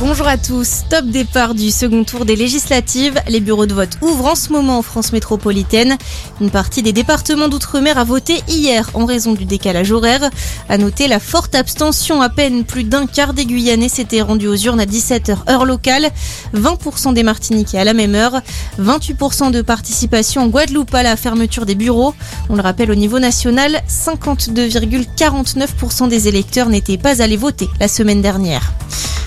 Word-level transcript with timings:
Bonjour 0.00 0.28
à 0.28 0.38
tous. 0.38 0.84
Top 0.88 1.06
départ 1.06 1.56
du 1.56 1.72
second 1.72 2.04
tour 2.04 2.24
des 2.24 2.36
législatives. 2.36 3.20
Les 3.26 3.40
bureaux 3.40 3.66
de 3.66 3.74
vote 3.74 3.98
ouvrent 4.00 4.26
en 4.26 4.36
ce 4.36 4.52
moment 4.52 4.78
en 4.78 4.82
France 4.82 5.12
métropolitaine. 5.12 5.98
Une 6.40 6.50
partie 6.50 6.84
des 6.84 6.92
départements 6.92 7.48
d'outre-mer 7.48 7.98
a 7.98 8.04
voté 8.04 8.40
hier 8.46 8.88
en 8.94 9.06
raison 9.06 9.32
du 9.32 9.44
décalage 9.44 9.90
horaire. 9.90 10.30
À 10.68 10.78
noter 10.78 11.08
la 11.08 11.18
forte 11.18 11.56
abstention. 11.56 12.22
À 12.22 12.28
peine 12.28 12.62
plus 12.62 12.84
d'un 12.84 13.06
quart 13.06 13.34
des 13.34 13.44
Guyanais 13.44 13.88
s'étaient 13.88 14.22
rendus 14.22 14.46
aux 14.46 14.54
urnes 14.54 14.78
à 14.78 14.86
17h 14.86 15.50
heure 15.50 15.64
locale. 15.64 16.10
20% 16.54 17.12
des 17.12 17.24
Martiniquais 17.24 17.78
à 17.78 17.84
la 17.84 17.92
même 17.92 18.14
heure. 18.14 18.40
28% 18.80 19.50
de 19.50 19.62
participation 19.62 20.42
en 20.42 20.46
Guadeloupe 20.46 20.94
à 20.94 21.02
la 21.02 21.16
fermeture 21.16 21.66
des 21.66 21.74
bureaux. 21.74 22.14
On 22.48 22.54
le 22.54 22.62
rappelle 22.62 22.92
au 22.92 22.94
niveau 22.94 23.18
national, 23.18 23.82
52,49% 23.88 26.08
des 26.08 26.28
électeurs 26.28 26.68
n'étaient 26.68 26.98
pas 26.98 27.20
allés 27.20 27.36
voter 27.36 27.68
la 27.80 27.88
semaine 27.88 28.22
dernière. 28.22 28.72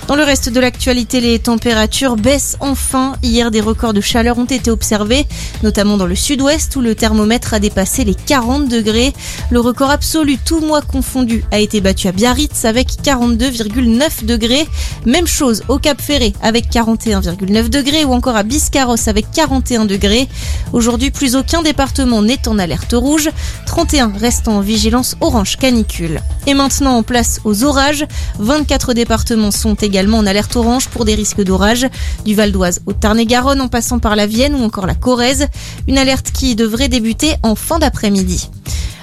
Dans 0.08 0.16
le 0.16 0.24
reste 0.24 0.48
de 0.48 0.58
l'actualité, 0.58 1.20
les 1.20 1.38
températures 1.38 2.16
baissent 2.16 2.56
enfin. 2.58 3.14
Hier, 3.22 3.52
des 3.52 3.60
records 3.60 3.92
de 3.92 4.00
chaleur 4.00 4.36
ont 4.36 4.44
été 4.44 4.68
observés, 4.68 5.26
notamment 5.62 5.96
dans 5.96 6.06
le 6.06 6.16
sud-ouest 6.16 6.74
où 6.74 6.80
le 6.80 6.96
thermomètre 6.96 7.54
a 7.54 7.60
dépassé 7.60 8.02
les 8.02 8.16
40 8.16 8.68
degrés. 8.68 9.12
Le 9.50 9.60
record 9.60 9.90
absolu, 9.90 10.38
tout 10.44 10.60
mois 10.60 10.82
confondu, 10.82 11.44
a 11.52 11.60
été 11.60 11.80
battu 11.80 12.08
à 12.08 12.12
Biarritz 12.12 12.64
avec 12.64 12.88
42,9 12.88 14.24
degrés. 14.24 14.66
Même 15.06 15.28
chose 15.28 15.62
au 15.68 15.78
Cap 15.78 16.00
Ferré 16.00 16.32
avec 16.42 16.68
41,9 16.70 17.68
degrés 17.68 18.04
ou 18.04 18.12
encore 18.12 18.36
à 18.36 18.42
Biscarrosse 18.42 19.06
avec 19.06 19.30
41 19.30 19.84
degrés. 19.84 20.28
Aujourd'hui, 20.72 21.12
plus 21.12 21.36
aucun 21.36 21.62
département 21.62 22.22
n'est 22.22 22.48
en 22.48 22.58
alerte 22.58 22.92
rouge. 22.92 23.30
31 23.66 24.12
restent 24.18 24.48
en 24.48 24.60
vigilance 24.60 25.16
orange 25.20 25.56
canicule. 25.56 26.20
Et 26.48 26.54
maintenant, 26.54 26.96
en 26.96 27.02
place 27.04 27.40
aux 27.44 27.62
orages. 27.62 28.04
24 28.40 28.94
départements 28.94 29.52
sont 29.52 29.74
également 29.74 29.91
également 29.92 30.16
en 30.16 30.26
alerte 30.26 30.56
orange 30.56 30.88
pour 30.88 31.04
des 31.04 31.14
risques 31.14 31.42
d'orage, 31.42 31.86
du 32.24 32.34
Val 32.34 32.50
d'Oise 32.50 32.80
au 32.86 32.94
Tarn-et-Garonne 32.94 33.60
en 33.60 33.68
passant 33.68 33.98
par 33.98 34.16
la 34.16 34.26
Vienne 34.26 34.54
ou 34.54 34.64
encore 34.64 34.86
la 34.86 34.94
Corrèze. 34.94 35.48
Une 35.86 35.98
alerte 35.98 36.32
qui 36.32 36.56
devrait 36.56 36.88
débuter 36.88 37.34
en 37.42 37.54
fin 37.54 37.78
d'après-midi. 37.78 38.48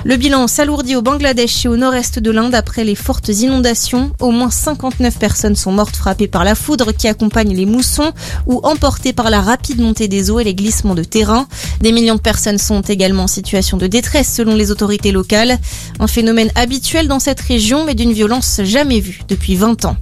Le 0.05 0.16
bilan 0.16 0.47
s'alourdit 0.47 0.95
au 0.95 1.02
Bangladesh 1.02 1.66
et 1.66 1.67
au 1.67 1.75
nord-est 1.75 2.19
de 2.19 2.31
l'Inde 2.31 2.55
après 2.55 2.86
les 2.86 2.95
fortes 2.95 3.28
inondations. 3.28 4.11
Au 4.22 4.31
moins 4.31 4.50
59 4.50 5.19
personnes 5.19 5.58
sont 5.58 5.73
mortes 5.73 5.97
frappées 5.97 6.30
par 6.30 6.45
la 6.45 6.55
foudre 6.55 6.94
qui 6.94 7.09
accompagne 7.09 7.53
les 7.53 7.66
moussons 7.66 8.13
ou 8.47 8.61
emportées 8.63 9.11
par 9.11 9.30
la 9.30 9.41
rapide 9.41 9.81
montée 9.81 10.08
des 10.08 10.31
eaux 10.31 10.39
et 10.39 10.45
les 10.45 10.56
glissements 10.56 10.95
de 10.95 11.03
terrain. 11.03 11.47
Des 11.81 11.91
millions 11.91 12.16
de 12.16 12.22
personnes 12.22 12.58
sont 12.58 12.81
également 12.81 13.23
en 13.23 13.28
situation 13.28 13.75
de 13.75 13.88
détresse 13.88 14.33
selon 14.33 14.56
les 14.56 14.72
autorités 14.72 15.11
locales. 15.11 15.58
Un 16.00 16.08
phénomène 16.08 16.50
habituel 16.56 17.09
dans 17.09 17.19
cette 17.19 17.41
région 17.41 17.83
mais 17.83 17.94
d'une 17.94 18.13
violence 18.13 18.61
jamais 18.63 19.02
vue 19.02 19.19
depuis 19.28 19.58
20 19.58 19.83
ans. 19.83 19.97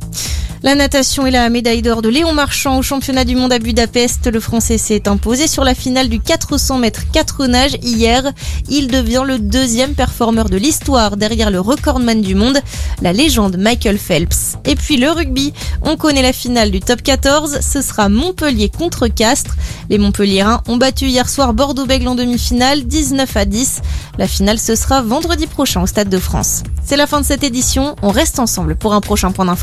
La 0.64 0.74
natation 0.74 1.28
et 1.28 1.32
la 1.32 1.50
médaille 1.52 1.84
d'or 1.84 2.02
de 2.02 2.10
Léon 2.10 2.34
Marchand 2.34 2.80
au 2.80 2.82
championnat 2.82 3.26
du 3.26 3.36
monde 3.36 3.54
à 3.54 3.60
Budapest. 3.60 4.26
Le 4.26 4.40
Français 4.40 4.80
s'est 4.80 5.08
imposé 5.08 5.48
sur 5.48 5.64
la 5.64 5.76
finale 5.76 6.10
du 6.10 6.20
400 6.20 6.80
mètres 6.80 7.04
4 7.14 7.46
nages 7.46 7.78
hier. 7.84 8.24
Il 8.68 8.88
devient 8.88 9.22
le 9.24 9.38
deuxième 9.38 9.94
performeur 9.94 10.50
de 10.50 10.58
l'histoire 10.58 11.16
derrière 11.16 11.52
le 11.52 11.60
recordman 11.60 12.22
du 12.22 12.34
monde, 12.34 12.60
la 13.04 13.14
légende 13.14 13.58
Michael 13.58 14.00
Phelps. 14.00 14.58
Et 14.66 14.76
puis 14.76 14.98
le 14.98 15.12
rugby, 15.12 15.54
on 15.84 15.96
connaît 15.96 16.24
la 16.24 16.34
finale 16.34 16.72
du 16.72 16.80
top 16.80 17.04
14. 17.04 17.60
Ce 17.62 17.84
sera 17.84 18.10
Montpellier 18.10 18.70
contre 18.70 19.08
Castres. 19.08 19.56
Les 19.92 20.00
Montpelliérains 20.00 20.64
ont 20.68 20.78
battu 20.78 21.06
hier 21.06 21.30
soir 21.30 21.54
Bordeaux-Bègles 21.54 22.08
en 22.08 22.16
demi-finale 22.16 22.84
19 22.84 23.38
à 23.38 23.46
10. 23.46 23.82
La 24.18 24.28
finale, 24.28 24.58
ce 24.58 24.76
sera 24.76 25.04
vendredi 25.04 25.46
prochain 25.46 25.84
au 25.84 25.88
Stade 25.88 26.10
de 26.10 26.18
France. 26.18 26.64
C'est 26.84 26.98
la 26.98 27.06
fin 27.06 27.22
de 27.22 27.26
cette 27.26 27.44
édition. 27.44 27.96
On 28.02 28.10
reste 28.10 28.40
ensemble 28.40 28.76
pour 28.76 28.96
un 28.96 29.02
prochain 29.02 29.32
point 29.32 29.46
d'information. 29.46 29.58